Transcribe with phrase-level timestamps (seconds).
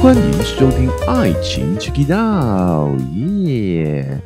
[0.00, 3.00] 欢迎收听《爱情 Check It Out》，
[3.44, 4.20] 耶！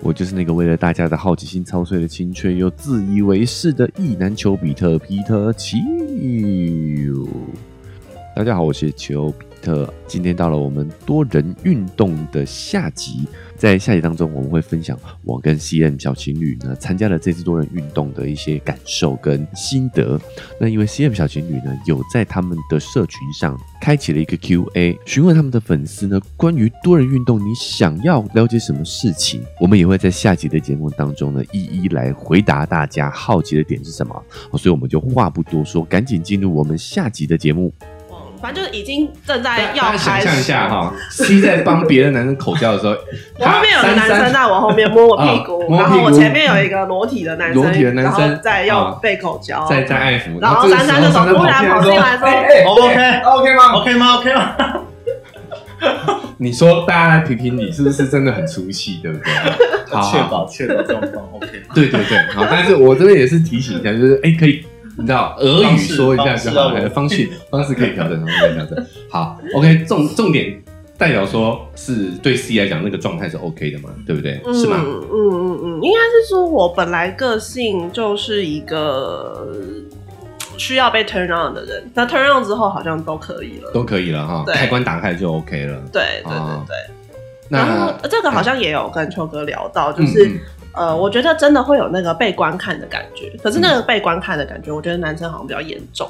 [0.00, 5.78] 我就是那个为了大家的好奇心操碎了青春又自以为是的意难求比特皮特奇。
[8.36, 9.90] 大家好，我是丘比特。
[10.06, 13.26] 今天到了我们多人运动的下集，
[13.56, 14.94] 在下集当中，我们会分享
[15.24, 20.20] 我跟 CM 小情侣呢参加了这次多人运动的一些感受跟心得。
[20.60, 34.22] 那因为 CM 小情侣呢有在他们的社群上开启了一个 Q&A，询问他们的粉丝呢关于多人运动你想要了解什么事情，我们也会在下集的节目当中呢一一来回答大家好奇的点是什么。
[34.58, 37.72] 所以我们就话不多说，赶紧进入我们下集的节目。
[38.40, 40.26] 反正就是已经正在要开始。
[40.26, 42.92] 象一下哈，C 在帮别的男生口交的时候，
[43.38, 54.56] 我后面有个男生在我后面摸我 屁股，然后我前面有一个裸体的男生，裸体的男生在要啊被口交，在在爱抚，然后珊珊就从突然跑进来说哎哎 OK OK 吗？OK 吗？OK 吗？
[56.38, 59.32] 你说大家来评评你，是不是真的很出戏，对不对？
[59.90, 61.74] 好确保确保状况 OK 吗？
[61.74, 64.64] 对对对，好，但是我这边也是提醒一下，就是哎，可以，
[64.98, 68.86] 你知道，俄语说一下就好了，方方式式 方式可以调整，方式可以调整。
[69.10, 70.62] 好，OK，重重点
[70.96, 74.40] 代表说是对 C 来讲，那个状态是 OK 的嘛，对不对？
[74.54, 74.76] 是吗？
[74.82, 79.46] 嗯嗯嗯嗯，应该是说我本来个性就是一个
[80.56, 83.70] 需要被 turn on 的人，那 turn on 之后好像都可以了。
[83.72, 85.78] 都可以了哈，开关打开就 OK 了。
[85.92, 86.76] 对对对哦对。
[87.48, 90.40] 然后那这个好像也有跟秋哥聊到，就是。
[90.76, 96.08] 嗯嗯呃，我觉得真的会有那个被观看的感觉，可是那个被观看的感觉，我觉得男生好像比较严重。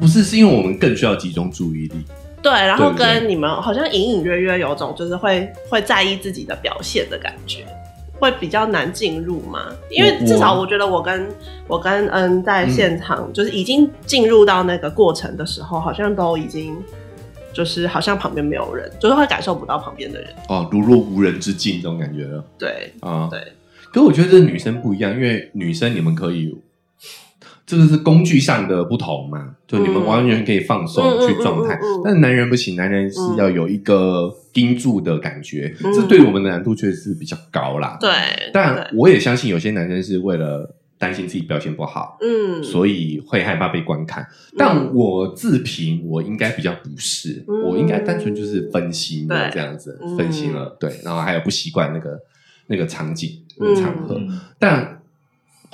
[0.00, 2.04] 不是，是因为我们更需要集中注意力。
[2.40, 7.64] 对，然后跟你们好像隐隐约约有种就是会会在意自己的表现的感觉，
[8.18, 9.66] 会比较难进入嘛。
[9.90, 11.28] 因为至少我觉得我跟
[11.68, 16.76] 我跟恩在现场，就是已经进入到那个过程的时候，好像都已经
[17.52, 20.30] 就是好像旁边没有人，就是会感受不到旁边的人。
[20.48, 23.28] 哦，如若无人之境这种感觉了对啊。
[23.30, 23.40] 对，
[23.92, 26.56] 可我觉得这女生不一样，因为女生你们可以，
[27.66, 37.96] 这个是工具上的不同嘛，就你们嗯完全可以放松去状态但是男人不行，男人是要有一个盯住的感觉，嗯这对我们的难度确实是比较高啦。
[38.00, 38.10] 对，
[38.52, 44.24] 但我也相信有些男生是为了担心自己表现不好，嗯，所以会害怕被观看。
[44.56, 47.62] 但我自评，我应该比较不是，嗯。
[47.62, 50.16] 我应该单纯就是分心了这样子，嗯。
[50.16, 52.16] 分心了，对，然后还有不习惯那个
[52.68, 54.20] 那个场景、那嗯个场合。
[54.60, 55.01] 但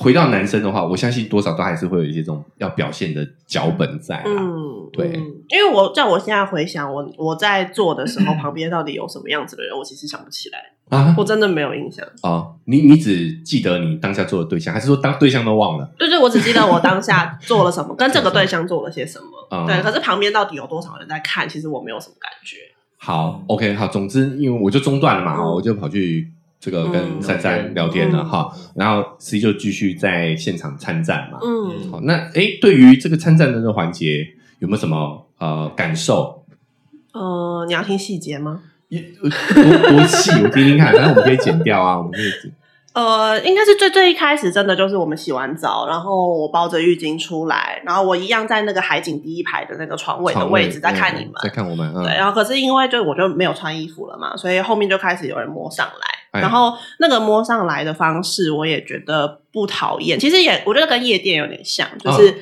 [0.01, 4.23] 回到男生的话，我相信多少都还是会有一些这种要表现的脚本在啊。
[4.27, 10.59] 嗯，对嗯因为我在我现在回想我我在做的时候，旁边到底有什么样子的人，我其实想不起来，
[10.97, 12.07] 啊我真的没有印象。
[12.23, 15.91] 哦，你你只记得你当下做的对象，还是说当对象都忘了？
[15.99, 19.27] 对对，我只记得我当下做了什么， 跟这个对象做了些什么。
[19.51, 22.57] 嗯对，可是旁边到底有多少人在看，其实我没有什么感觉。
[23.01, 31.39] 好，OK，好，总之因为我就中断了嘛，嗯我就跑去这个跟嗯珊珊聊天了嗯哈，然后 C 就继续在现场参战嘛。
[31.43, 34.27] 嗯，好，那诶，对于这个参战的这个环节，
[34.59, 36.45] 有没有什么呃感受？
[37.13, 38.63] 呃，你要听细节吗？
[38.89, 42.51] 一呃多多细，我听听看，然后我们可以剪掉啊，我们可以剪。
[42.99, 51.35] 呃，应该是最最一开始，真的就是我们洗完澡，然后我包着浴巾出来，然后我一样在那个海景第一排的那个床尾的位置在看你们。
[51.35, 51.93] 嗯在看我们。
[51.95, 62.35] 嗯对，然后可是因为就我就没有穿衣服了嘛，所以后面就开始有人摸上来，哎然后那个摸上来的方式我也觉得不讨厌，其实也我觉得跟夜店有点像，嗯就是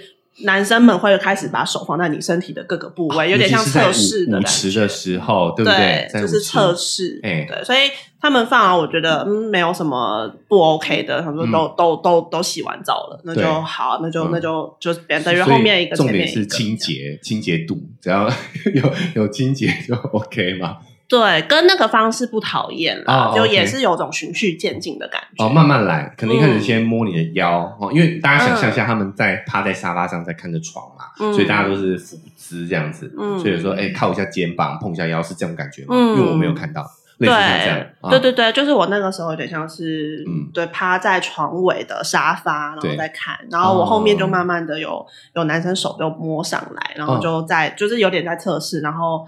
[0.45, 4.89] 男生们会开始把手放在你身体的各个部位，有点像测试的舞舞感觉池的。
[4.89, 6.09] 时候，对不对？
[6.13, 7.79] 在就是测试，哎对，所以
[8.21, 18.29] 他们放啊，我觉得嗯没有什么不 OK 的，他们说都、都都都洗完澡了，那就好，那就、嗯那就就等等于后面一个，重点是清洁，清洁度，只要
[18.75, 20.77] 有有清洁就 OK 嘛。
[21.09, 25.45] 对，跟那个方式不讨厌啦，哦就 OK 也是有种循序渐进的感觉。
[25.45, 26.61] 哦，慢慢来，可能一开始嗯。
[26.61, 31.33] 先摸你的腰、哦，因为大家想象一下，他们在趴在沙发上在看着床嘛，嗯。
[31.33, 33.39] 所以大家都是俯姿这样子，嗯。
[33.39, 35.89] 所以有时候哎、靠一下肩膀，碰一下腰是这种感觉吗？
[35.91, 36.17] 嗯。
[36.17, 36.83] 因为我没有看到，
[37.19, 38.11] 类似像这样对，，啊。
[38.11, 40.51] 对对对，就是我那个时候有点像是，嗯。
[40.53, 49.25] 对，趴在床尾的沙发，然对后再看，然后我后面就哦慢慢的有有男生手就摸上来，然后哦就在、就是有点在测试，然后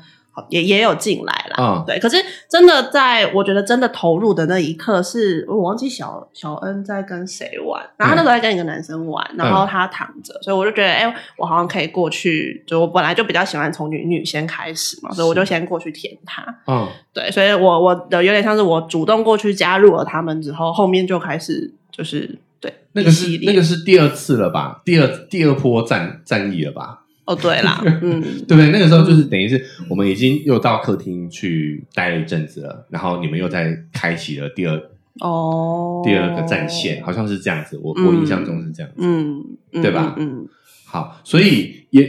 [0.49, 1.85] 也也有进来啦，嗯。
[1.87, 2.17] 对，可是
[2.49, 24.82] 真的在我觉得真的投入的那一刻是，我忘记小小恩在跟谁玩，然后他那时候在跟一个男生玩，然后他躺着，所以我就觉得，哎、我好像可以过去，就我本来就比较喜欢从女女先开始嘛，所以我就先过去舔他，嗯，对，所以我我的有点像是我主动过去加入了他们之后，后面就开始就是对那个是那个是第二次了吧？
[24.85, 27.05] 第二第二波战战役了吧？
[27.28, 28.70] 哦，对啦， 嗯，对不对？
[28.70, 34.75] 那个时候就是等于是我们已经又到客厅去待了一阵子了，然后你们又在开启了第二
[35.20, 37.78] 哦，第二个战线，好像是这样子。
[37.82, 38.96] 我嗯我印象中是这样子。
[39.00, 39.44] 嗯，
[39.75, 40.48] 嗯对吧嗯，
[40.86, 42.08] 好，所以也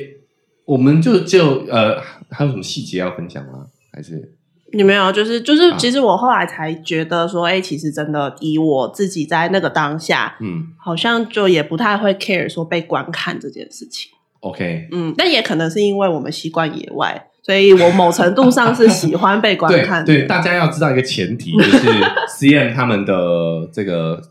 [0.63, 1.99] 我们就就呃，
[2.29, 3.65] 还有什么细节要分享吗？
[3.91, 4.35] 还是
[4.71, 14.11] 你没有，就是就是啊，其实我后来才觉得说，哎、其实真的以我自己在那个当下，嗯好像就也不太会 care 说被观看这件事情。
[14.41, 14.87] ，OK？
[14.91, 20.05] 嗯，但也可能是因为我们习惯野外，所以我某程度上是喜欢被观看的。
[20.05, 21.87] 对，大家要知道一个前提，就是
[22.37, 24.21] CM 他们的这个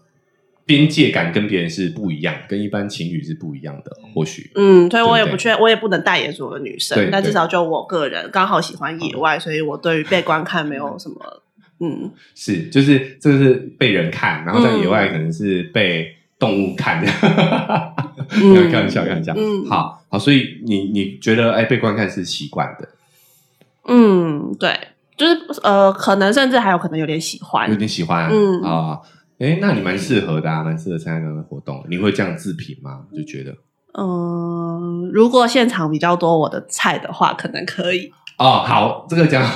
[0.66, 4.50] 边界感跟别人是不一样，跟一般情侣是不一样的，或许。
[4.54, 11.42] 嗯，所以我也不确，我也不能代言所有的女生，但至少就我个人刚好喜欢野外，所以我对于被观看没有什么，
[11.80, 19.34] 嗯，是，就是这个是被人看，然后在嗯野外可能是被动物看，嗯 开玩笑，开玩笑。
[19.36, 22.88] 嗯好好，所以你你觉得哎，被观看是习惯的，
[23.86, 29.00] 嗯，对，就是呃，可能甚至还有可能有点喜欢有，点喜欢，嗯啊。
[29.38, 31.84] 哎，那你蛮适合的啊，蛮适合参加这样的活动。
[31.88, 33.02] 你会这样自评吗？
[33.14, 33.54] 就觉得
[33.96, 38.12] 嗯，如果现场比较多我的菜的话，可能可以。
[38.36, 39.48] 哦，好，这个讲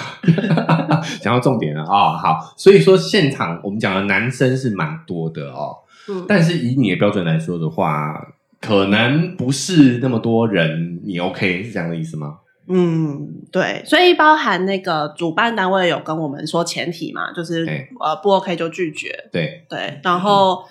[1.21, 2.17] 讲到重点了哦。
[2.17, 5.75] 好，所以说现场我们讲的男生是蛮多的哦，
[6.09, 12.39] 嗯，但是以你的标准来说的话，可能不是那么多人，你 OK 是这样的意思吗？
[12.69, 20.63] 嗯，对，所以包含那个主办单位有跟我们说前提嘛，就是、哎呃不 OK 就拒绝，对，对，然后、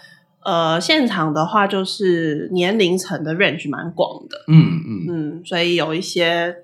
[0.43, 6.55] 呃现场的话就是年龄层的 range 蛮广的，嗯嗯，嗯，所以有一些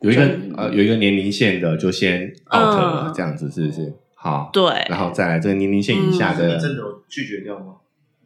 [0.00, 3.94] 有一个嗯呃有一个年龄线的就先 out 了，嗯这样子是不是？
[4.16, 4.64] 好，对。
[4.88, 7.74] 然后再来这个年龄线以下的，你真的有拒绝掉吗？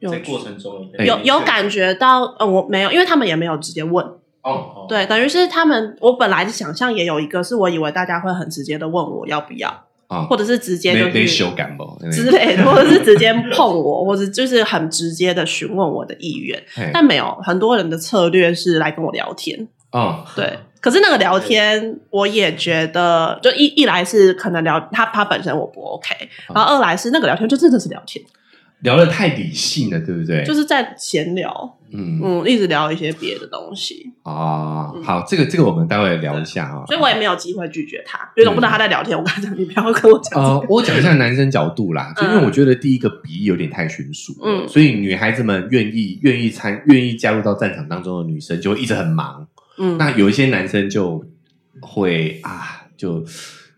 [0.01, 4.05] 有在过程中有哎有有感觉到呃我没有，因为他们也没有直接问，
[4.43, 9.69] 哦，对，等于是他们我本来的想象也有一个是我以为大家会很直接的问我要不要，
[10.07, 11.99] 啊，或者是直接就是修改不？
[12.11, 16.63] 之类的，或者是直接碰我，或者就是很直接的询问我的意愿。
[16.93, 20.59] 但没有，很多人的策略是来跟我聊天，哦，对。
[20.81, 26.15] 可是那个聊天，我也觉得，就一一来是可能聊他他本身我不 OK，
[26.55, 28.25] 然后二来是那个聊天就真的是聊天，
[28.83, 30.45] 聊的太理性了，对不对？
[30.45, 32.21] 就是在闲聊，嗯。
[32.23, 36.85] 嗯，一直聊一些别的东西，啊，嗯好，这个这个我们待会聊一下啊。
[36.87, 42.45] 所以我也没有机会拒绝他，因为总不能他在聊天，我跟他讲你不要跟我讲呃这，个，我讲一下男生角度啦， 就因为嗯。
[42.45, 44.69] 我觉得第一个比例有点太悬殊，嗯。
[44.69, 49.49] 所以女孩子们愿意愿意参愿意加入到战场当中的女生就会一直很忙，
[49.79, 51.25] 嗯，那有一些男生就
[51.81, 53.25] 会啊，就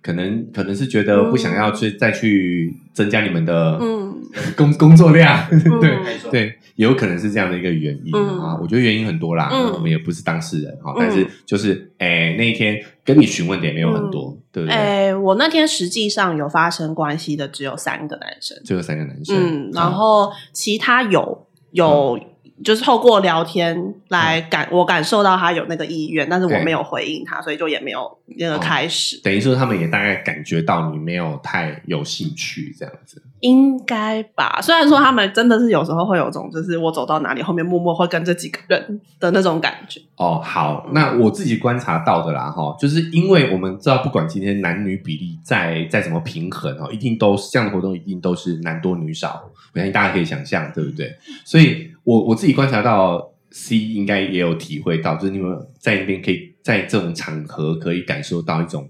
[0.03, 4.09] 可能可能是觉得不想要去再去增加你们的嗯。
[4.57, 5.45] 工 工作量，
[5.81, 8.39] 对嗯没错，对，也有可能是这样的一个原因嗯。
[8.41, 8.57] 啊。
[8.63, 9.73] 我觉得原因很多啦，嗯。
[9.73, 10.97] 我们也不是当事人哈，嗯。
[10.99, 14.77] 但是就是哎那一天跟你询问的也没有很多，对不对？
[14.77, 22.19] 哎、我那天实际上有发生关系的只有三个男生，只有三个男生，嗯，然啊后其他有有、
[22.65, 29.21] 就是透过聊天来感、我感受到他有那个意愿，但是我没有回应他，所以就也没有那个开始。
[29.23, 33.23] 等于说他们也大概感觉到你没有太有兴趣这样子。
[33.41, 39.99] 应该吧，虽然说他们真的是有时候会有种，就是我走到哪里后面默默会跟这几个人的那种感觉。
[40.17, 51.17] 哦，好，那我自己观察到的啦，哈，就是因为我们知道，不管今天男女比例再再怎么平衡哦，一定都是这样的活动，一定都是男多女少，我相信大家可以想象，对不对？
[51.43, 58.89] 所以我我自己观察到，C 应该也有体会到，就是你们在那边可以在这种场合可以感受到一种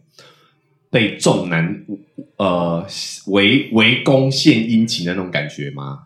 [0.91, 1.85] 被众男
[2.37, 2.87] 呃
[3.27, 6.01] 围围攻献殷勤的那种感觉吗？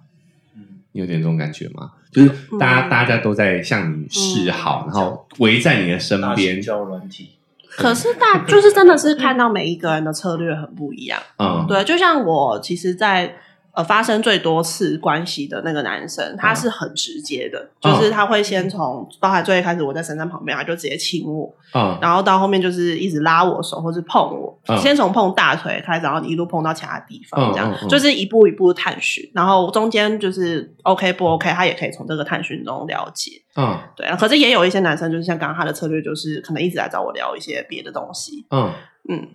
[0.93, 1.91] 有点这种感觉吗？
[2.13, 2.29] 就是
[2.61, 7.31] 大家、嗯大家都在向你示好，嗯然后围在你的身大边，交软体，
[7.69, 11.21] 可是大就是真的是看到每一个人的策略很不一样。
[11.39, 13.35] 嗯，对，就像我其实在，
[13.75, 33.43] 呃发生最多次关系的那个男生，他是很直接的，嗯就是他会先从包含最一开始我在神山旁边，他就直接亲我，嗯然后到后面就是一直拉我手或是碰我，嗯先从碰大腿开始，然后一路碰到其他地方，嗯这样、就是一步一步探寻，然后中间就是 OK 不 OK，他也可以从这个探寻中了解。
[33.57, 38.45] 嗯对，可是也有一些男生，就是像刚刚他的策略，就是可能一直来找我聊一些别的东西。
[38.51, 38.73] 嗯，
[39.09, 39.29] 嗯，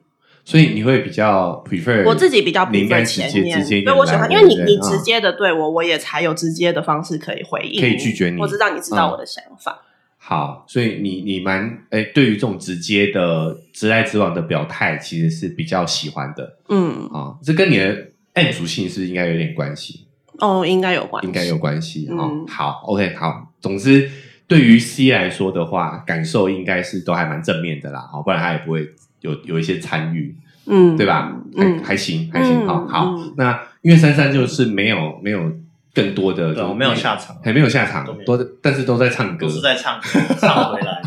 [0.43, 9.81] 所以你会比较 prefer 我自己比较你应该 prefer 前面，接直接对我喜欢，因为你你直接的对我，我也才有直接的方式可以回应，可以拒绝你我知道你知道嗯我的想法。
[10.17, 17.36] 好，所以你你蛮哎，对于这种直接的直来直往的表态，其实是比较喜欢的嗯，啊。
[17.41, 20.05] 这跟你的 M 属性是不是应该有点关系？
[20.38, 23.51] 哦，应该有关系，应该有关系哈、嗯好，OK，好。
[23.60, 24.10] 总之，
[24.48, 28.88] 对于 C 来说的话，感受应该是都还蛮正面的啦，好，不然他也不会
[29.21, 30.35] 有有一些参与，
[30.65, 31.35] 嗯，对吧？
[31.57, 33.33] 还嗯，还行，还行，嗯好好嗯。
[33.38, 35.51] 那因为珊珊就是没有没有
[35.93, 40.07] 更多的，对，我没有下场，还没有下场都但是都在唱歌都，是在唱歌，
[40.39, 41.01] 唱回来。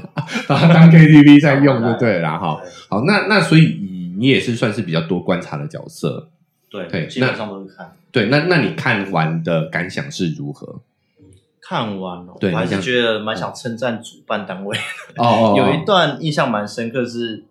[0.46, 2.60] 把它当 KTV 在用就对了啦，哈。
[2.88, 6.28] 好，那那所以你你也是算是比较多观察的角色，
[6.70, 7.92] 对对，基本上都是看。
[8.10, 8.26] 对。
[8.26, 10.80] 那那你看完的感想是如何？
[11.60, 14.76] 看完了，我还是觉得蛮想称赞主办单位。
[15.16, 17.44] 哦哦有一段印象蛮深刻是，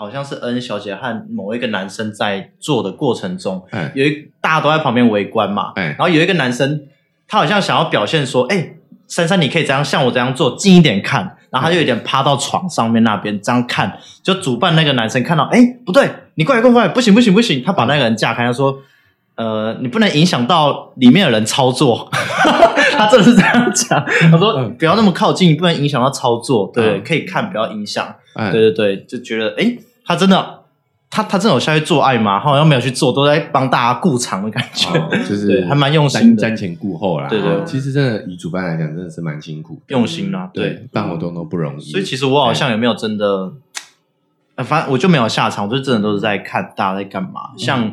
[0.00, 3.92] 好像是恩小姐和某一个男生在做的过程中，哎。
[3.94, 5.88] 有一大家都在旁边围观嘛，哎。
[5.88, 6.86] 然后有一个男生，
[7.28, 8.76] 他好像想要表现说，哎、
[9.06, 11.36] 珊珊，你可以这样像我这样做，近一点看。
[11.50, 18.78] 然后他就有点趴到床上面那边这样看，就主办那个男生看到，哎，不对，你过来，过来，不行，不行，不行，他把那个人架开，他说，
[19.34, 22.08] 呃，你不能影响到里面的人操作。
[22.96, 24.74] 他真的是这样讲，他说嗯。
[24.78, 27.02] 不要那么靠近，不能影响到操作，对，嗯。
[27.04, 28.14] 可以看，不要影响。
[28.34, 28.50] 哎。
[28.50, 30.60] 对对对，就觉得哎，他真的，
[31.10, 32.38] 他他真的有下去做爱吗？
[32.38, 34.88] 他好像没有去做，都在帮大家顾场的感觉。
[34.90, 37.28] 哦就是 还蛮用心的瞻瞻前顾后啦。
[37.28, 41.90] 对对哦其实真的以主办来讲，真的是蛮辛苦，用心啦，对，对，办活动都不容易。
[41.90, 43.52] 所以其实我好像也没有真的，
[44.54, 47.50] 呃，反正我就没有下场，我就真的都是在看大家在干嘛。
[47.58, 47.92] 像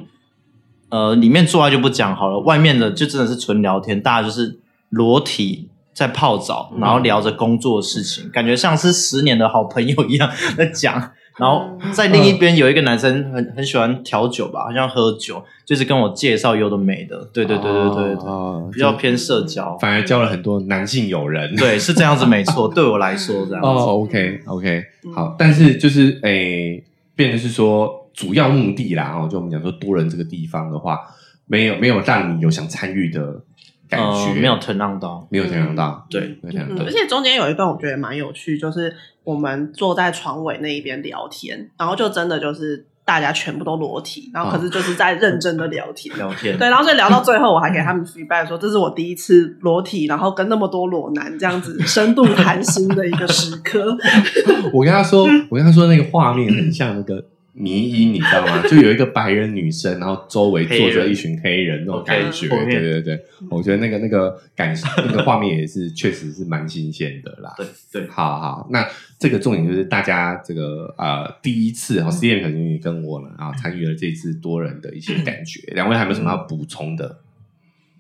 [0.90, 4.60] 呃，里面做爱就不讲好了，外面的就真的是纯聊天，大家就是
[4.90, 11.12] 裸体在泡澡，然后聊着工作的事情，感觉像是十年的好朋友一样在讲。
[11.38, 19.78] 然后在另一边有一个男生很很喜欢调酒吧，好像喝酒，就是跟我介绍有的没的，对对对对对对比较偏社交。
[19.78, 21.56] 反而交了很多男性友人。
[21.56, 22.68] 对，是这样子，没错。
[22.74, 23.68] 对我来说，这样子。
[23.68, 26.84] 哦，OK OK，嗯好，但是就是诶，
[27.16, 31.00] 变的是说主要目的啦，哦，就我们讲说多人这个地方的话，
[31.46, 33.42] 没有没有让你有想参与的
[33.90, 46.14] 感觉，呃没有 turn on 到，没有想象到，对，而，且中间有一段我觉得蛮有趣，就是我们坐在床尾那一边聊天，然后就真的就是大家全部都裸体，然后可是就是在认真的聊天。
[46.18, 46.58] 聊天。
[46.58, 53.98] 对，然后所以聊到最后，我还给他们 feedback 说，这是我第一次裸体，然后跟那么多裸男这样子 深度谈心的一个时刻。
[54.74, 57.24] 我跟他说，我跟他说那个画面很像那个
[57.60, 58.62] 迷音，你知道吗？
[58.70, 62.48] 就有一个白人女生，然后周围坐着一群黑人那种感觉。
[62.48, 67.54] 对对对，我觉得那个那个感那个画面也是确实是蛮新鲜的啦。
[67.58, 68.88] 对对，好好，那
[69.18, 77.20] 这个重点就是大家这个呃第一次哈，C M 小情侣跟我呢啊参与了这次多人的一些感觉，两位还有没有什么要补充的？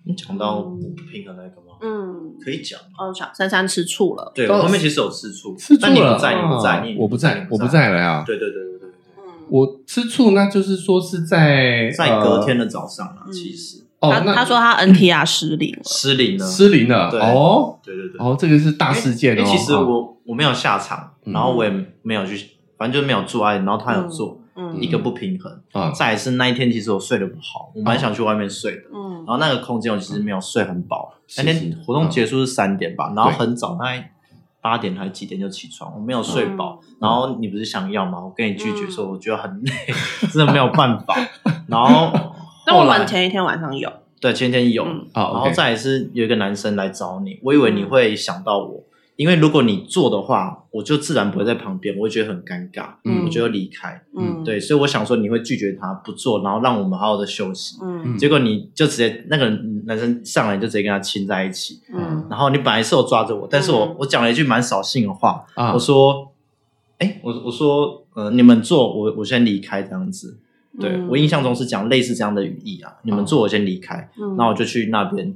[0.03, 0.77] 你讲到不
[1.11, 1.75] 平衡那个吗？
[1.81, 2.79] 嗯，可以讲。
[2.97, 4.31] 哦，小珊珊吃醋了。
[4.33, 7.67] 对，哦我后面其实有吃醋，吃醋了，但你不在，你不在，我不在，我不。
[7.67, 8.23] 在了呀。
[8.25, 8.66] 对对对对对对，嗯，
[9.49, 15.81] 我吃醋，那就是说是在在隔天的的早上啊，嗯其实哦，他他说他 NTR 失灵了。
[15.83, 16.45] 失灵了。
[16.45, 18.17] 失灵了对哦对对对。
[18.19, 19.39] 哦，这个是大事件哦。
[19.39, 21.71] 因为其实哦我我没有下场，嗯然后我也
[22.03, 25.51] 没有去，反正就是没有做爱，然后他有做，嗯一个不平衡。
[25.71, 28.81] 啊再是那一天，其实我睡得不好，我蛮想去外面睡的。
[28.93, 34.13] 嗯然后那个空间我其实没有睡很饱，那天活动结束是三点吧，然后很早，大概
[34.61, 36.79] 八点还是几点就起床，我没有睡饱。
[36.81, 38.19] 嗯然后你不是想要吗？
[38.19, 39.71] 我跟你拒绝说，我觉得很累，
[40.33, 41.15] 真的没有办法。
[41.67, 42.11] 然后
[42.65, 43.87] 那我们前一天晚上有，
[44.19, 44.83] 对前一天有，
[45.13, 48.83] 然后再来是有一个男生来找你，我以为你会想到我，
[49.17, 53.25] 因为如果你做的话，我就自然不会在旁边，我会觉得很尴尬，嗯。
[53.25, 53.99] 我就会离开。
[54.15, 57.77] 嗯，对，所以我想说你会拒绝他不做，然后让我们好好的休息。
[57.81, 58.15] 嗯。
[58.15, 59.49] 结果你就直接那个
[59.85, 62.27] 男生上来就直接跟他亲在一起，嗯。
[62.29, 63.95] 然后你本来是有抓着我，但是我、嗯。
[63.99, 65.73] 我讲了一句蛮扫兴的话，啊。
[65.73, 66.31] 我说，
[66.99, 70.39] 哎，我我说呃你们做，我我先离开这样子。
[70.79, 71.07] 对、嗯。
[71.09, 74.35] 我印象中是讲类似这样的语义啊，你们做我先离开，嗯。
[74.37, 75.33] 那我就去那边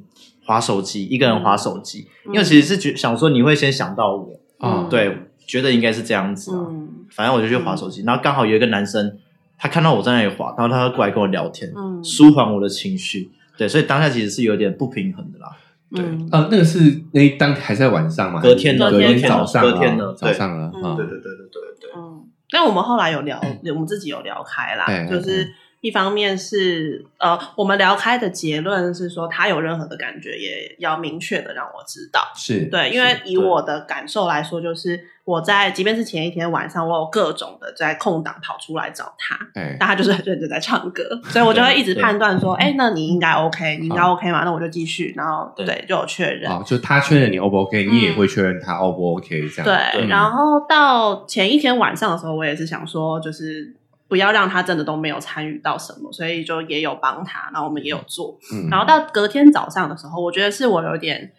[0.52, 2.34] 划手机，一个人划手机，嗯。
[2.34, 4.90] 因为其实是觉想说你会先想到我，啊嗯。
[4.90, 5.18] 对，
[5.48, 6.90] 觉得应该是这样子啊，嗯。
[7.10, 9.18] 反正我就去划手机，然后刚好有一个男生，
[9.58, 12.04] 他看到我在那里划，然后他过来跟我聊天，嗯。
[12.04, 15.48] 舒缓我的情绪，对，所以当下其实是有点不平衡的啦。
[15.96, 16.04] 对。
[16.04, 18.42] 嗯呃，那个是那一当还在晚上嘛？
[18.42, 20.84] 隔天的隔天隔天的早上啊，隔天的早上了对。
[20.84, 20.96] 啊。
[20.98, 23.40] 对对对对对对，嗯，但我们后来有聊，
[23.74, 25.48] 我们自己有聊开啦，就是
[25.82, 32.22] 一方面是呃，我们聊开的结论是说，他有任何的感觉，也要明确的让我知道。
[32.36, 44.44] 是，对，因为以我的感受来说，就是我在即便是前一天晚上，我有各种的在空档跑出来找他，哎，但他就是很认真在唱歌，所以我就会一直判断说，哎，那你应该 OK，你应该 OK 嘛？
[44.44, 46.52] 那我就继续，然后对对就有确认。
[46.52, 49.66] 哦，就他确认你 O 不 OK，你也嗯会确认他 O 不 OK 这样。
[49.66, 53.74] 对，嗯然后到前一天晚上的时候，我也是想说，就是
[54.12, 58.38] 不要让他真的都没有参与到什么，所以就也有帮他，然后我们也有做。
[58.52, 61.32] 嗯，然后到隔天早上的时候，我觉得是我有点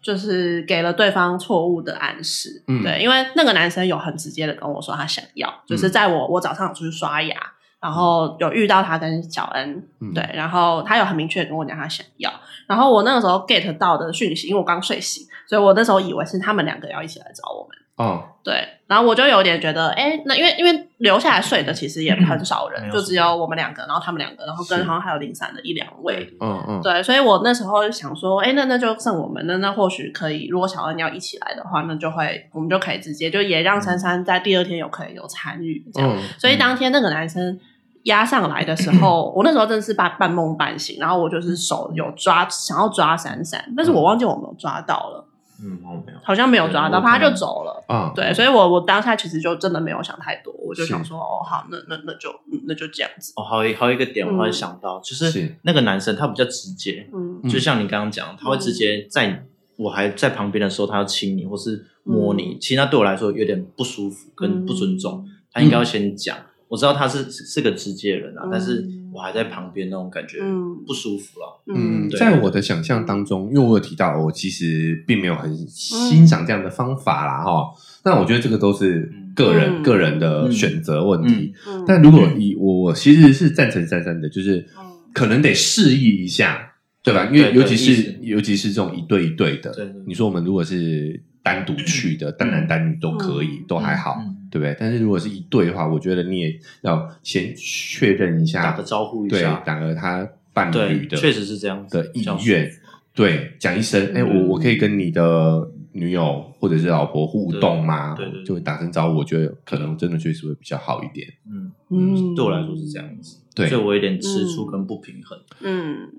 [0.00, 2.62] 就是给了对方错误的暗示。
[2.68, 7.36] 嗯对，因为那个男生有很直接的跟我说他想要，就是在我我早上有出去刷牙，
[7.80, 12.32] 然后有遇到他跟小恩，嗯对，然后他有很明确地跟我讲他想要，
[12.68, 17.76] 然后我那个时候 get 到的讯息，因为我刚睡醒，所以我那时候以为是他们两个要一起来找我们。
[18.00, 26.26] 哦，对，然后我就有点觉得，哎，那因为因为留下来睡的其实也很少人，就只有我们两个，然后他们两个，然后跟是好像还有零散的一两位。
[26.40, 36.10] 嗯嗯，对，所以我那时候想说，哎，那那就剩我们，那那或许可以，如果小恩要一起来的话，那就会我们就可以直接就也让珊珊在第二天有可以有参与这样。
[36.10, 37.60] 嗯所以当天那个男生
[38.04, 45.26] 压上来的时候，我那时候真的是半半梦半醒，然后我就是手有抓想要抓闪闪，但是我忘记我没有抓到了，
[45.62, 46.18] 嗯，我没有。
[46.22, 47.84] 好像没有抓到，对我他就走了。
[47.88, 59.44] 啊，对，所以我我当下其实就真的没有想太多，我就想说，哦，好，那那那就嗯那就这样子，哦，还有一还有一个点，我嗯突然想到，就是是那个男生他比较直接，嗯嗯就像你刚刚讲，他会直接在
[59.76, 66.36] 我还在旁边的时候，他要亲你或是摸你，其实那对我来说有点不舒服跟不尊重，他应该要先讲。
[66.70, 70.76] 我知道他是是是个直接人啊，嗯但是我还在旁边那种感觉嗯。
[70.86, 71.62] 不舒服了。
[71.66, 77.70] 嗯，在我的想象当中，因为我有提到，我其实并没有很欣赏这样的方法啦，哈。
[78.04, 79.82] 那我觉得这个都是个人、嗯。
[79.82, 81.52] 个人的选择问题。
[81.66, 81.84] 嗯。
[81.86, 84.86] 但如果以我，我其实是赞成珊珊的，就是嗯。
[85.12, 87.28] 可能得示意一下，对吧？
[87.32, 90.02] 因为尤其是尤其是这种一对一对的，对对对。
[90.06, 94.76] 你说我们如果是单独去的，单男单女都可以，都还好，嗯对不对？
[94.78, 102.68] 但是如果是一对的话，我觉得你也要先确认一下，打个招呼一对，下，打个他伴侣，的确实是这样子的意愿，
[103.14, 108.14] 对，讲一声，哎、嗯我我可以跟你的女友或者是老婆互动吗？
[108.16, 108.44] 对对对。
[108.44, 111.26] 就会打声招呼，我觉得可能真的确实会比较好一点。
[111.48, 112.14] 嗯嗯。
[112.14, 113.68] 嗯，对我来说是这样子，对。
[113.68, 115.38] 所以我有点吃醋跟不平衡。
[115.60, 116.10] 嗯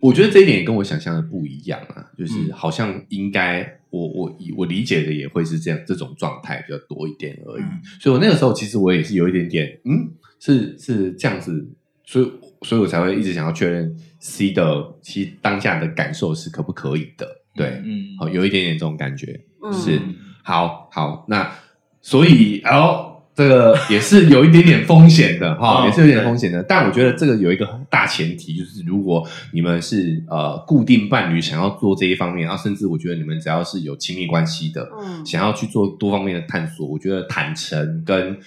[0.00, 2.52] 我觉得这一点也跟我想象的不一样啊，就是嗯。
[2.52, 7.62] 好像应该我我我理解的也会是这样这种状态比较多一点而已。
[7.62, 7.80] 嗯。
[8.00, 11.68] 所以我那个时候其实我也是有一点点，嗯，是是这样子，
[12.04, 19.40] 所以所以我才会一直想要确认 C 的其实当下的感受是可不可以的，对，嗯，好，有一点点这种感觉。
[19.62, 19.72] 嗯。
[19.72, 20.00] 是。
[20.42, 21.52] 好好，那
[22.00, 23.05] 所以然后
[23.36, 26.62] 这个也是有一点点风险的哈，哦也是有点风险的。
[26.62, 38.38] 但我觉得这个有一个大前提，就是如果你们是呃固定伴侣，想要做这一方面，然后甚至我觉得你们只要是有亲密关系的，嗯想要去做多方面的探索，我觉得坦诚跟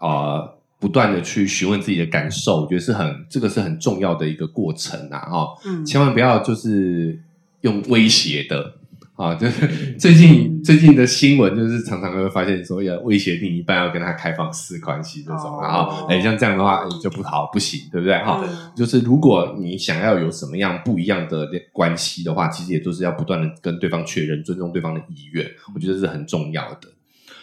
[0.00, 5.48] 呃不断的去询问自己的感受，我觉得是很这个是很重要的一个过程啊哈。
[5.66, 7.20] 嗯千万不要就是
[7.60, 8.77] 用威胁的
[9.18, 9.66] 啊，就是
[9.98, 18.40] 最近最近的新闻就是常常会发现说要威胁另一半要跟他开放式关系这种，哦然后哎像这样的话哎就不好不行，对不对哈？
[18.46, 26.88] 嗯就是如果你想要有什么样不一样的关系的话，其实也都是要不断的跟对方确认，尊重对方的意愿，我觉得是很重要的。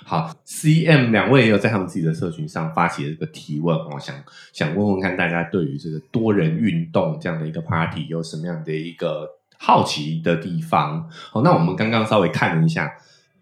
[0.06, 4.16] 好，CM 两位也有在他们自己的社群上发起了这个提问哦，想
[4.54, 11.10] 想问问看大家对于这个多人运动这样的一个 party 有什么样的一个好奇的地方？
[11.32, 12.92] 好，那我们刚刚稍微看了一下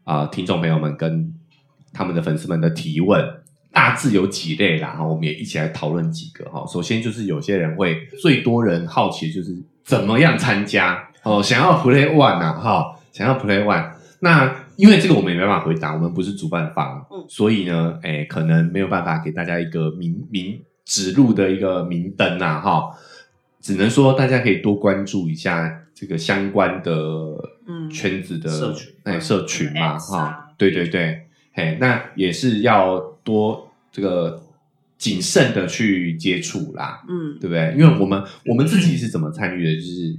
[0.03, 1.33] 啊、听众朋友们跟
[1.93, 3.23] 他们的粉丝们的提问，
[3.71, 6.65] 大致有几类啦，哈，我们也一起来讨论几个哈。
[6.67, 13.91] 首先就是有些人会最多人好奇就是怎么样参加哦，想要 play one 啊，哈，想要 play one。
[14.19, 22.89] 那因为这个我们也没办法回答，我们不是主办方，嗯所以呢，哎，可能没有办法给大家一个明明指路的一个明灯啊，哈，
[23.61, 26.91] 只能说大家可以多关注一下这个相关的
[27.65, 31.21] 嗯圈子的社群哎社群嘛哈，对对对，
[31.53, 34.43] 嘿，那也是要多这个
[34.97, 37.73] 谨慎的去接触啦，嗯对不对？
[37.77, 40.13] 因为我们我们自己是怎么参与的，就是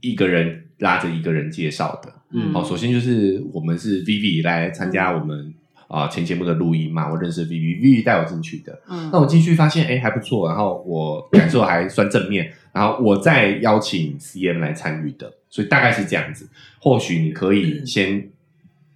[0.00, 2.12] 一个人拉着一个人介绍的。
[2.30, 5.52] 嗯好，首先就是我们是 Vivi 来参加我们
[5.88, 8.80] 啊、前节目的录音嘛，我认识 Vivi，Vivi 带我进去的。
[8.88, 16.48] 嗯那我进去发现，哎，还不错，然后我感受还算正面，然后我再邀请 CM 来参与的，所以大概是这样子。
[16.80, 18.28] 或许你可以先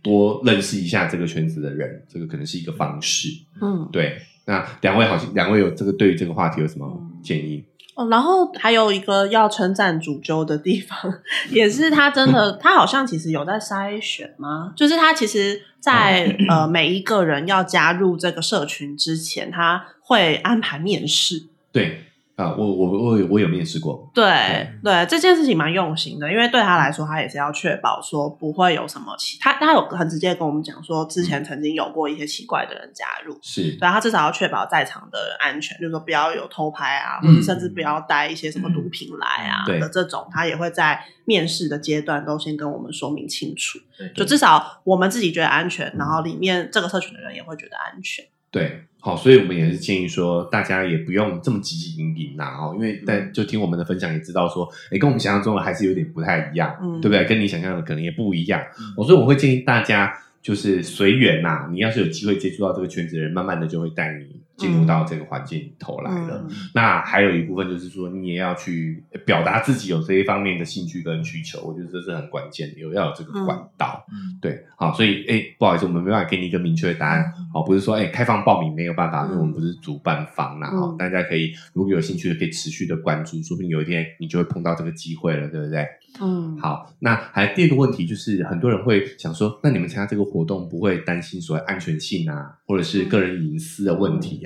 [0.02, 3.28] 多认识一下这个圈子的人，这个可能是一个方式。
[3.60, 7.64] 嗯对，那两位好像两位有这个对于这个话题有什么建议？
[7.94, 10.98] 哦，然后还有一个要称赞主揪的地方，
[11.50, 14.72] 也是他真的， 他好像其实有在筛选吗？
[14.76, 21.46] 就是他其实在， 呃每一个人要加入这个社群之前，他会安排面试。
[21.72, 22.02] 对，
[22.36, 33.78] 啊，我我我有我有面试过，对对，这件事情蛮用心的，因为对他来说，他也是要确保说不会有什么奇，他他有很直接跟我们讲说，之前曾经有过一些奇怪的人加入，是。
[33.78, 44.12] 对他至少要确保在场的人安全，就是说不要有偷拍啊，嗯或者甚至不要带一些什么毒品来啊对的这种，他也会在面试的阶段都先跟我们说明清楚，对。
[44.14, 48.26] 就至少我们自己觉得安全，然后里面这个社群的人也会觉得安全。
[48.48, 57.24] 对，好，所以我们也是建议说，大家也不用这么急急营营啦，哦，因为但就听我们的分享也知道说，哎，跟我们想象中的还是有点不太一样，嗯对不对？
[57.24, 66.44] 跟你想象的可能也不一样，嗯哦，所以我会建议大家就是随缘呐，你要是有机会接触到这个圈子的人，慢慢的就会带你进入到这个环境里头来了。
[66.48, 66.54] 嗯。
[66.74, 74.04] 那还有一部分就是说，你也要去表达自己有这一方面的兴趣跟需求，我觉得这是很关键的，有要有这个管道。
[74.10, 80.80] 嗯，对，好，所以哎，不好意思，我们没办法给你一个明确的答案，好，不是说哎开放报名没有办法，因为我们不是主办方啦，嗯。
[80.80, 85.86] 哈，大家可以如果有兴趣的可以持续的关注，说不定有一天你就会碰到这个机会了，对不对？
[86.18, 94.42] 嗯，好，那还第二个问题就是，很多人会想说，那你们参加这个活动不会担心所谓安全性啊，或者是个人隐私的问题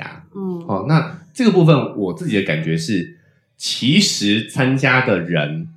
[0.66, 3.18] 哦，那这个部分我自己的感觉是，
[3.56, 5.68] 其实参加的人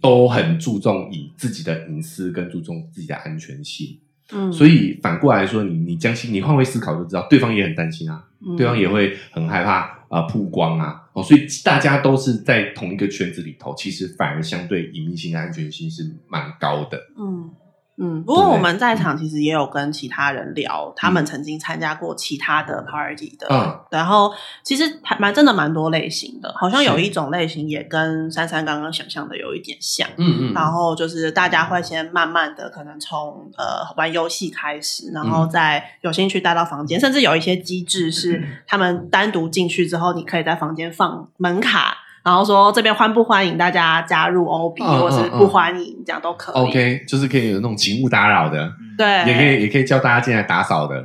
[0.00, 3.98] 都很注重以自己的隐私跟注重自己的安全性，
[4.32, 16.98] 嗯，所以反过来说，你你将心你换位思考就知道，对方也很担心啊，以对方也会很害怕啊、呃曝光啊，哦，所以大家都是在同一个圈子里头，其实反而相对隐秘性、安全性是蛮高的。
[17.18, 17.50] 嗯
[17.98, 23.78] 嗯，不过我们在场其实也有跟其他人聊，他们曾经参加过其他的 party 的，嗯。
[23.90, 30.08] 然后其实还蛮真的蛮多类型的，好像有一种类型也跟珊珊刚刚想象的有一点像。
[30.16, 30.52] 嗯嗯。
[30.54, 35.50] 然后就是大家会先慢慢的，可能从呃玩游戏开始，然后嗯。
[35.50, 38.12] 再有兴趣带到房间，甚至有一些机制嗯。
[38.12, 46.54] 是他们单独进去之后，你可以在房间放门卡，然后说这边欢不欢迎大家加入 OB，、嗯或是不欢迎，这样都可以。
[46.54, 51.04] OK，就是可以有那种请勿打扰的，对，也可以也可以叫大家进来打扫的，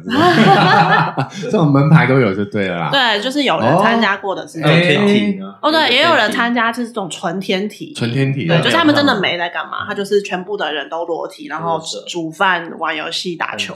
[1.43, 2.89] 这种门牌都有就对了啦。
[2.91, 4.61] 对，就是有人参加过的是。
[4.61, 5.53] 天体呢？
[5.61, 6.37] 哦，对，也有人加。
[6.37, 13.73] 参加是这种纯天体，纯天体的对，就是他们真的没没在干嘛，他就是全部的人都裸体，然后煮饭、玩游戏、打球。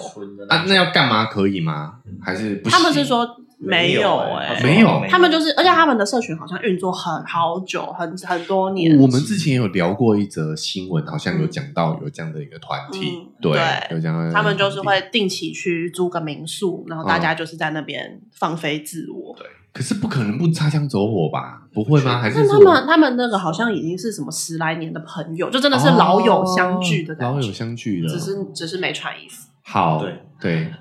[0.48, 1.94] 啊，那要干嘛可以吗？
[2.24, 2.72] 还是不行？
[2.72, 3.28] 他们是说
[3.64, 8.98] 没有哎、没有他们就是，而且他们的社群好像运作很好久，很很多年。
[8.98, 19.36] 我们之前有聊过一则新闻，好像有讲到有这样的一个团体，嗯对，对有这样他们就是会定期去租个民宿，然后大家就是在那边放飞自我。
[19.38, 21.62] 对可是不可能不擦枪走火吧？
[21.74, 22.20] 不会吗？
[22.20, 29.48] 还是但他说们他们那个好像已经是什么十来年的朋友，就真的是老友相聚的感觉，哦老友相聚的，只是只是没穿衣服。
[29.64, 30.74] 好，对对。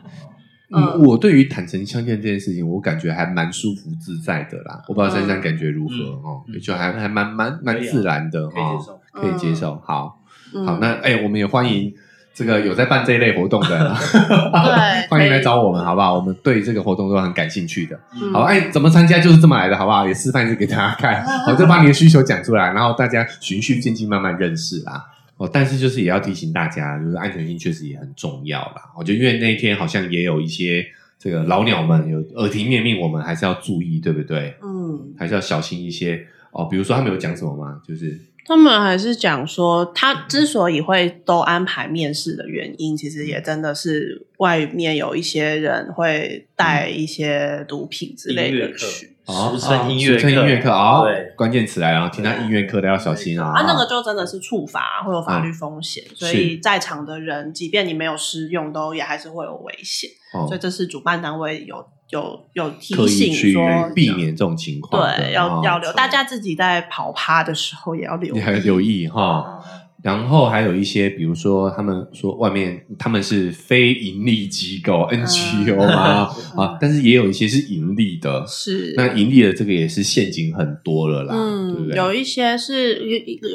[1.01, 4.83] 我对于坦诚相见这件事情，我感觉还蛮舒服自在的啦。
[4.89, 9.01] 我不知道珊珊感觉如何嗯哦，嗯就还还蛮蛮蛮自然的可以接哦，受。
[9.13, 9.83] 可以接受。
[9.85, 10.21] 好，
[10.55, 11.93] 嗯好，那哎，我们也欢迎
[12.33, 13.69] 这个有在办这一类活动的，
[14.09, 16.15] 对欢迎来找我们，好不好？
[16.15, 17.99] 我们对这个活动都很感兴趣的。
[18.15, 20.07] 嗯好，哎，怎么参加就是这么来的，好不好？
[20.07, 25.05] 也示范一次给大家看，我就把你的需求讲出来，然后大家循序渐进，慢慢认识啦。
[25.41, 28.93] 哦，但是就是也要提醒大家，就是安全性确实也很重要啦。
[28.95, 30.85] 我觉得因为那一天好像也有一些
[31.19, 34.55] 这个老鸟们有耳提面命，我们还是要注意，对不对？
[34.63, 36.67] 嗯，还是要小心一些哦。
[36.71, 37.81] 比如说他们有讲什么吗？
[37.89, 49.10] 就是他们还是讲说，他之所以会都安排面试的原因，其实也真的是外面有一些人会带一些毒品之类的去。
[49.31, 53.53] 俗称音乐俗称音乐课啊，对，关键词来了，然后听到音乐课的要小心啊。
[53.55, 60.11] 啊，那个就真的是触法，会有法律风险，所以在场的人，即便你没有施用，都也还是会有危险。
[60.33, 69.61] 哦所以这是主办单位有有有提醒说，避免这种情况，对，要哦要留，大家自己在跑趴的时候也要留你还留意哈。
[70.03, 78.95] 然后还有一些，比如说他们说外面他们是非盈利机构 NGO 嘛 啊，但是也有一些是盈利的，是。
[78.97, 81.97] 那盈利的这个也是陷阱很多了啦，对不嗯，对？
[81.97, 83.03] 有一些是，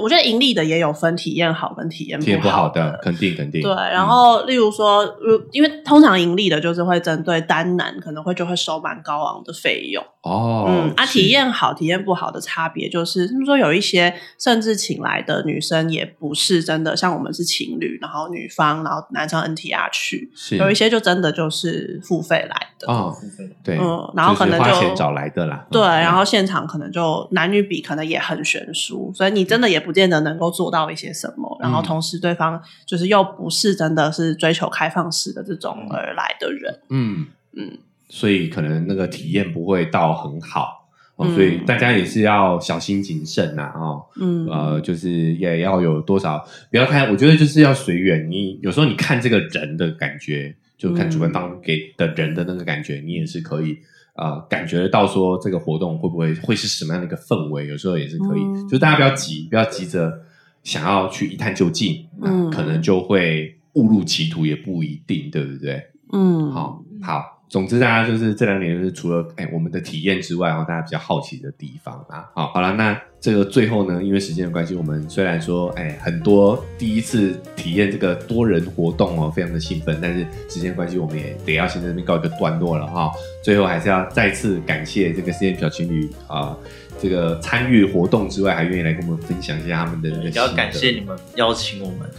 [0.01, 3.61] 我觉得盈利的也有分体验好跟体验体验不好好的，肯定肯定。
[3.61, 10.03] 对，然嗯后例如说，如因为通常盈利的就是会针对单男，可能会就会收蛮高昂的费用。
[10.21, 20.57] 哦，嗯，啊，体验好、体验不好的差别就是，他们说有一些甚至请来的女生也不是真的像我们是情侣，然后女方，然后男生 NTR 去，是。
[20.57, 22.91] 有一些就真的就是付费来的。
[22.91, 23.15] 哦，
[23.63, 31.57] 对，嗯然后可能就就是花钱找来的啦，对，嗯然后现场可能就男女比可能也很悬殊，所以你真的也不见得能够做到一些什么。
[31.61, 37.27] 然后同时对方就是又不是真的是追求开放式的这种而来的人，嗯。
[37.57, 37.71] 嗯，
[38.09, 40.84] 所以可能那个体验不会到很好
[41.15, 48.29] 哦，所以大家也是要小心谨慎呐，哦，嗯呃，就是也要有多少，不要看，我觉得就是要随缘。
[48.29, 53.77] 你有时候你看这个人的感觉，就看主办方给的人的那个感觉，你也是可以
[54.15, 58.41] 呃感觉得到说这个活动会不会会是什么样的一个氛围，有时候也是可以。
[58.41, 60.21] 嗯就大家不要急，不要急着
[60.63, 65.81] 想要去一探究竟，嗯嗯，可能就会误入歧途，也不一定，对不对？
[66.11, 72.25] 嗯，好好，总之大家就是这两年就是除了哎我们的体验之外，哦，大家比较好奇的地方啊。
[72.33, 83.11] 好，好了，那这个最后呢，因为时间的关系，我们虽然说哎很多第一次体验这个多人活动哦，非常的兴奋，但是时间关系，我们也得要先在这边告一个段落了哈。
[83.43, 86.57] 最后还是要再次感谢这个 C N 小情侣啊。
[86.97, 92.09] 这个参与活动之外，还愿意来跟我们分享一下他们的那个也要感谢你们邀请我们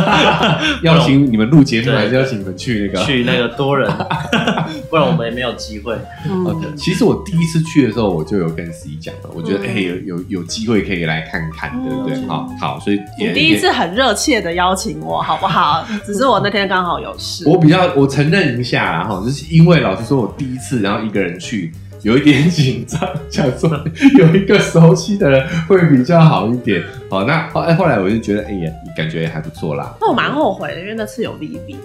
[0.82, 3.86] 邀请你们录节目，还是邀请你们去那个去那个多人，
[4.92, 5.96] 不然我们也没有机会。
[6.28, 12.14] 嗯 OK，其实我第一次去的时候，我就有跟 C 讲了，我觉得嗯哎、有有有机会可以来看看，对不对？
[12.14, 15.82] 嗯好好，所以也你第一次，很热切的邀请我，好不好？
[16.04, 17.48] 只是我那天刚好有事。
[17.48, 21.72] 我比较我承认一下啦，哈，就是因为老实说，我第一次然后一个人去。
[22.02, 23.00] 有一点 紧张，
[23.30, 23.70] 想说
[24.18, 26.82] 有一个熟悉的人会比较好一点。
[27.08, 29.94] 好，那后哎后来我就觉得，哎呀，感觉还不错啦。
[30.00, 31.76] 那我蛮后悔的，因为那次有 Vivi，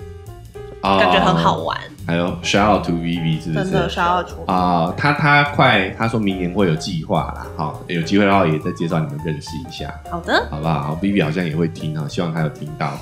[0.82, 1.58] 啊感觉很好。
[1.64, 3.64] 玩，还有 shout out to Vivi 是不是？
[3.66, 4.44] 真的需要出。
[4.46, 9.94] 啊、他他快，他说明年会有计划啦，好，有机会的话也再介绍你们认识一下。
[10.10, 10.82] 好的，好不好？
[10.82, 12.98] 好，Vivi 好像也会听啊，希望他有听到，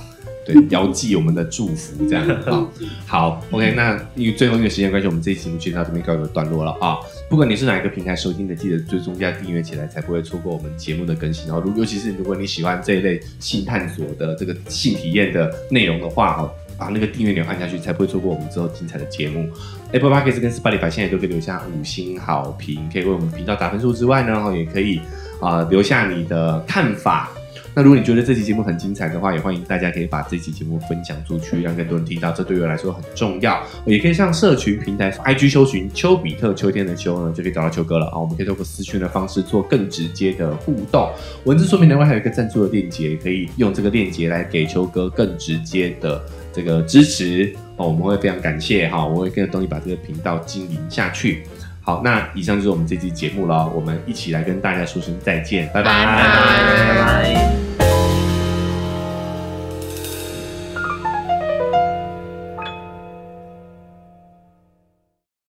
[0.46, 2.68] 对， 遥寄我们的祝福，这样好。
[3.06, 6.98] 好，OK，那因为最后因为时间关系，我们这一期节目就到这边告一个段落了啊。
[7.30, 11.46] 不管你是哪一个平台收听的，记得追踪加订阅起来，才不会错过我们节目的更新。
[11.48, 19.48] 然后，如尤其是如果你喜欢这一类性探索的这个性体验的内容的话，哦，把那个订阅钮按下去，才不会错过我们之后精彩的节目。
[19.92, 25.00] Apple Podcast 跟 Spotify 现在都可以留下五星好评，可以为我们频道打分数之外呢，也可以
[25.42, 27.30] 啊、留下你的看法。
[27.78, 33.62] 那如果你觉得这期节目很精彩的话，也欢迎大家可以把这期节目分享出去，让更多人听到，这对我来说很重要。
[33.86, 38.18] 也可以上社群平台 IG 搜寻丘比特秋天的秋呢，就可以找到秋哥了啊。
[38.18, 41.12] 我们可以透过私讯的方式做更直接的互动。
[41.44, 46.24] 文字说明栏外还有一个赞助的链接，可以用这个链接来给秋哥更直接的
[46.56, 51.44] 这个支持哦，我们会非常感谢哈，我会跟着东西把这个频道经营下去。
[51.82, 57.65] 好，那以上就是我们这期节目了，我们一起来跟大家说声再见，拜拜。